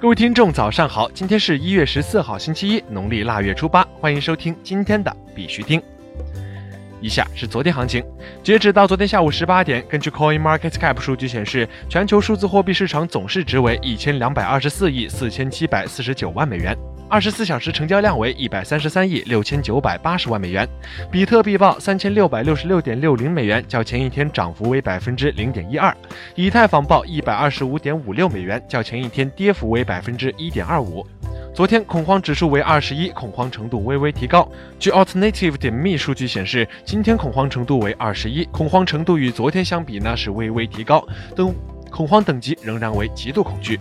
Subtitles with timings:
[0.00, 1.10] 各位听众，早上好！
[1.10, 3.84] 今天是一月十四号，星期一，农历腊月初八。
[4.00, 5.82] 欢迎收听今天的必须听。
[7.00, 8.04] 以下是昨天行情，
[8.40, 16.78] 截止到昨天下午十八点，根据 Coin Market Cap 数据显示，全球数字货币市场总市值为一千两百二十四亿四千七百四十九万美元。
[17.10, 20.68] 二十四小时成交量为一百三十三亿六千九百八十万美元，
[21.10, 25.90] 比特币报三千六百六十六点六零美元，较前一天涨幅为百分之零点一二；
[26.34, 31.04] 以太坊报一百二十五点五六美元，较前一天跌幅为百分之一点二五。
[31.54, 34.46] 昨天恐慌指数为二十一，恐慌程度微微提高。
[34.78, 41.02] 据 Alternative 点 me 数据显示，今天恐慌程度为二十一，恐慌程度与昨天相比呢是微微提高。
[41.34, 41.54] 等。
[41.90, 43.78] 恐慌等级仍然为极度恐惧，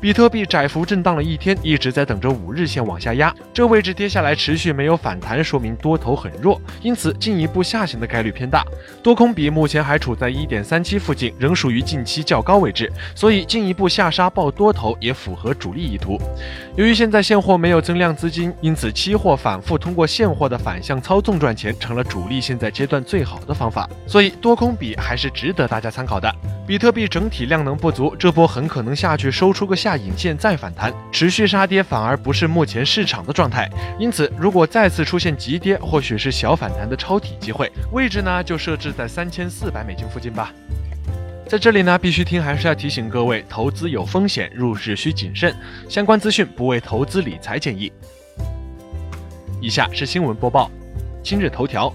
[0.00, 8.64] 比特币窄幅震荡了一天，一直在等着五日线往下压，这位置跌下来持续没有反弹，说明多头很弱，因此进一步下行的概率偏大。
[9.02, 16.18] 多空比目前还处在一点三七附近，仍属于近期较高位置，所以进一步下杀报多头也符合主力意图。
[16.76, 23.88] 由于现在现货没有增量资金，因此期货反复通过现货的反向操纵赚钱，成了主力现在阶段最好的方法。
[24.06, 26.32] 所以多空比还是值得大家参考的。
[26.66, 33.68] 比特币整体量能不足，这波很可能下去收出个下影线再反弹，持续杀跌反而不是目前市场的状态。
[33.98, 37.72] 因此，如果再次出现急跌，或许是小反弹的抄底机会。
[37.90, 40.52] 位置呢，就设置在三千四百美金附近吧。
[41.48, 45.52] 在这里呢，必须听还是要提醒各位，投资有风险，入市需谨慎。
[45.88, 47.90] 相关资讯不为投资理财建议。
[49.60, 50.70] 以下是新闻播报。
[51.22, 51.92] 今日头条，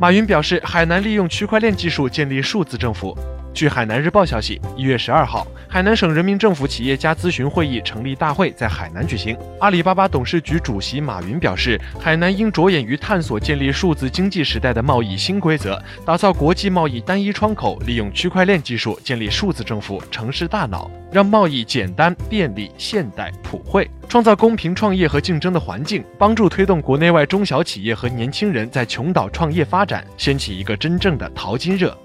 [0.00, 3.18] 马云表示，海南利用区块链技术建立数字政府。
[3.54, 9.38] 据海南日报消息，一月十二号，海南省人民政府企业家咨询会议成立大会在海南举行。
[9.60, 31.96] 阿里巴巴董事局主席马云表示，海南应着眼于探索建立数字经济时代的贸易新规则，打造国际贸易单一窗口，利用区块链技术建立数字政府、城市大脑，让贸易简单、便利、现代、普惠，创造公平创业和竞争的环境，帮助推动国内外中小企业和年轻人在琼岛创业发展，掀起一个真正的淘金热。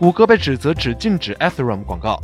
[0.00, 2.18] 谷歌被指责只禁止 Ethereum 广告。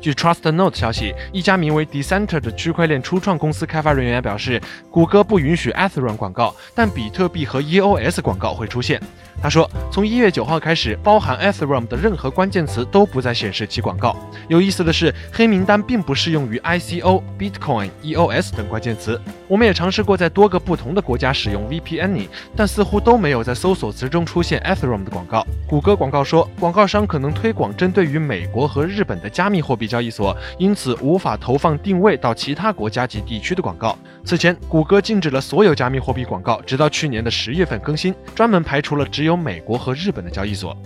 [0.00, 4.60] 据 Trust Note 消息，一家名为 Decenter 的区块链初创公司开发人员表示，
[4.90, 9.00] 谷歌不允许 Ethereum 广告，但比特币和 EOS 广告会出现。
[9.40, 14.16] 他说，从一月九号开始，包含 Ethereum 的任何关键词都不再显示其广告。
[14.48, 19.20] 有意思的是，黑名单并不适用于 ICO、Bitcoin、EOS 等关键词。
[19.46, 22.26] 我们也尝试过在多个不同的国家使用 VPN，
[22.56, 25.46] 但似乎都没有在搜索词中出现 Ethereum 的广告。
[25.68, 33.98] 谷歌广告说，广告商可能推广针对于美国和日本的加密货币交易所，因此无法投放定位到其他国家及地区的广告。
[34.24, 40.76] 此前，谷歌禁止了所有加密货币广告，直到去年的十月份更新，专门排除了只有美国和日本的交易所。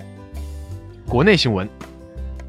[1.09, 1.69] 国内新闻：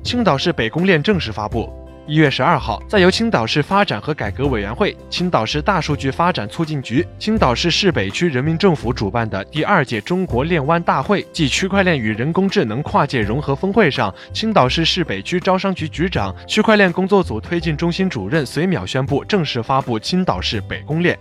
[0.03, 1.73] 青岛市北宫链正式发布。
[2.05, 21.17] 一月十二号，在由青岛市发展和改革委员会、青岛市大数据发展促进局、青岛市市北区人民政府主办的第二届中国链湾大会暨区块链与人工智能跨界融合峰会上，青岛市市北区招商局局长、区块链工作组推进中心主任隋淼宣布正式发布青岛市北公链。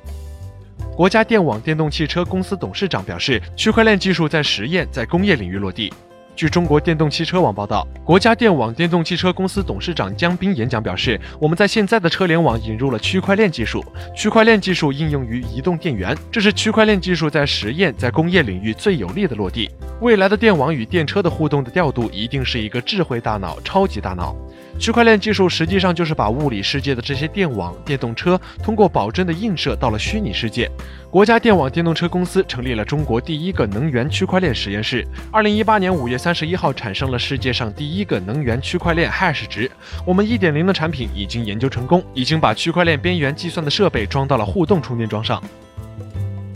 [0.97, 5.93] 国家电网电动汽车公司董事长表示，区块链技术在实验、在工业领域落地。
[6.35, 13.85] 据中国电动汽车网报道，国家电网电动汽车公司董事长姜斌演讲表示：“我们在现在的车联网引入了区块链技术，
[14.17, 19.71] 区块链技术应用于移动电源，这是区块链技术在实验、在工业领域最有力的落地。
[20.01, 24.35] 未来的电网与电车的互动的调度，一定是一个智慧大脑、超级大脑。”
[24.79, 30.69] 区块链技术实际上就是把物理世界的这些电网、电动车通过保真的映射到了虚拟世界。
[31.11, 35.07] 国家电网电动车公司成立了中国第一个能源区块链实验室。
[35.31, 39.69] 二零一八年五月三十一号产生了世界上第一个能源区块链 hash 值。
[40.07, 45.43] 我们一点零的产品已经研究成功，已经把区块链边缘计算的设备装到了互动充电桩上。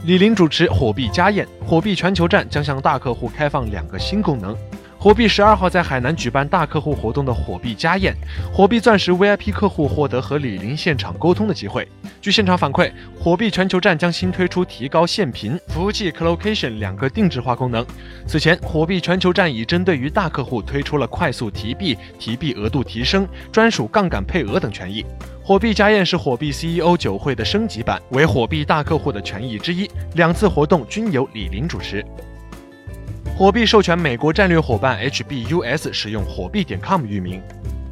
[0.04, 4.56] 李林主持火币家宴，火币全球站将向大客户开放两个新功能。
[5.06, 8.12] 火币十二号在海南举办大客户活动的火币家宴，
[8.52, 11.86] 火币钻石 VIP 客户获得和李林现场沟通的机会。
[12.20, 17.86] 据现场反馈，火币全球站将新推出提高现频、服务器 colocation 两个定制化功能。
[18.26, 25.06] 此前，火币全球站已针对于大客户推出了快速提币、提币额度提升、专属杠杆配额等权益。
[25.40, 29.88] 火币家宴是火币 CEO 酒会的升级版，为火币大客户的权益之一。
[30.14, 32.04] 两次活动均由李林主持。
[33.38, 37.42] 火币授权美国战略伙伴 HBUS 使用火币点 com 域名。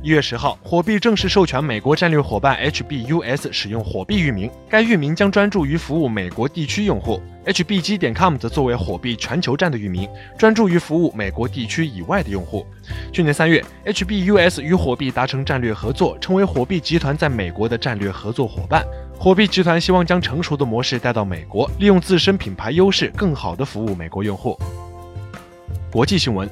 [0.02, 7.20] 一月十号，火币正式授权美国战略伙伴 HBUS 使用火币域名，该域名将专注于服务美国地区用户。
[7.44, 10.08] HBG 点 com 则作为火币全球站的域名，
[10.38, 12.66] 专注于服务美国地区以外的用户。
[13.12, 18.82] 去年三月，HBUS 与火币达成战略合作，成为火币集团在美国的战略合作伙伴。
[19.18, 24.58] 火币集团希望将成熟的模式带到美国，利用自身品牌优势，更好地服务美国用户。
[25.94, 26.50] 国际新闻。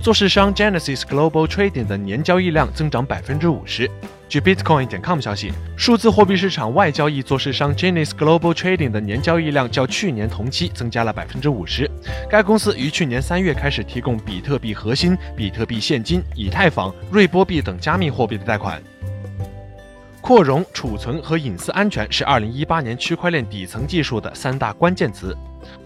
[0.00, 3.90] 做市商 Genesis Global Trading 的年交易量增长百分之五十。
[4.28, 11.90] 据 Bitcoin.com 消息，数字货币市场外交易做市商 Genesis Global Trading 的年交易量较去年同期增加了百分之五十。
[12.30, 18.80] 该公司于去年三月开始提供比特币核心、比特币现金、以太坊、瑞波币等加密货币的贷款。
[20.28, 25.34] 扩容、储存和隐私安全是2018年区块链底层技术的三大关键词。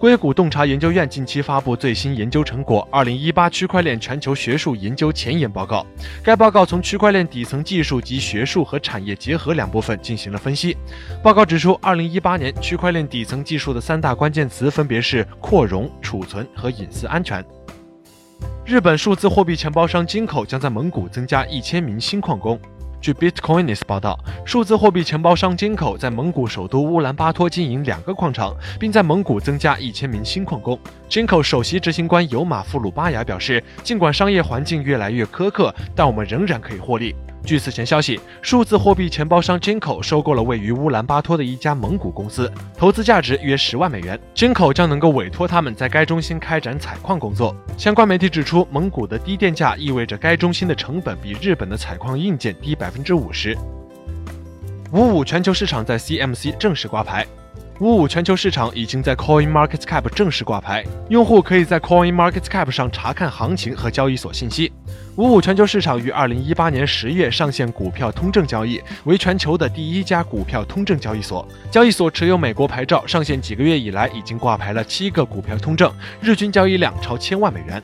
[0.00, 5.86] 硅谷洞察研究院近期发布最新研究成果《二零一八区块链全球学术研究前沿报告》。
[6.24, 10.76] 该报告从区块链底层技术及学术和产业结合两部分进行了分析。
[11.22, 17.44] 报告指出，二零一八年区块链底层技术的三大关键词分别是扩容、储存和隐私安全。
[18.66, 22.58] 日本数字货币钱包商金口将在蒙古增加一千名新矿工。
[23.02, 30.78] 据 Bitcoinist 报道，数字货币承包商金口在蒙古首都乌兰巴托经营两个矿场，并在蒙古增加一千名新矿工。
[31.08, 37.12] 金口首席执行官尤马夫鲁巴雅表示，尽管商业环境越来越苛刻，但我们仍然可以获利。
[37.44, 44.18] 据此前消息，数字货币钱包商 Jinko 收购了位于乌兰巴托的一家蒙古公司，投资价值约十万美元。
[44.34, 47.54] Jinko 将能够委托他们在该中心开展采矿工作。
[47.76, 53.58] 相关媒体指出，蒙古的低电价意味着该中心的成本比日本的采矿硬件低百分之五十。
[54.92, 57.26] 五五全球市场在 CMC 正式挂牌。
[57.82, 64.70] 五五全球市场已经在 Coin Market Cap 正式挂牌，用户可以在 Coin Market Cap 上查看行情和交易所信息。
[65.16, 71.44] 五五全球市场于二零一八年十月上线股票通证交易，为全球的第一家股票通证交易所。
[71.72, 77.82] 交易所持有美国牌照，上线几个月以来已经挂牌了七个股票通证，日均交易量超千万美元。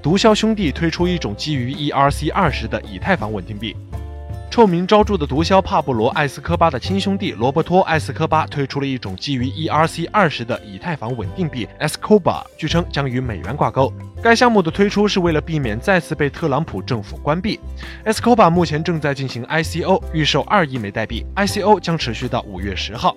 [0.00, 3.74] 毒枭兄弟推出一种基于 ERC 二十的以太坊稳定币。
[4.54, 13.92] 臭名昭著的毒枭帕布罗·艾斯科巴的亲兄弟罗伯托·艾斯科巴推出了一种基于 ERC 二十的以太坊稳定币 Escoba，据称将与美元挂钩。
[14.22, 17.58] 该项目的推出是为了避免再次被特朗普政府关闭。
[18.04, 23.16] Escoba 目前正在进行 ICO，预售二亿枚代币，ICO 将持续到五月十号。